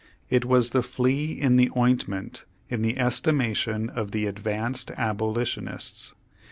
It 0.31 0.45
was 0.45 0.71
the 0.71 0.81
flea 0.81 1.31
in 1.39 1.57
the 1.57 1.69
ointment 1.77 2.45
in 2.69 2.81
the 2.81 2.97
es 2.97 3.21
timation 3.21 3.87
of 3.95 4.09
the 4.09 4.25
advanced 4.25 4.89
abolitionists. 4.97 6.15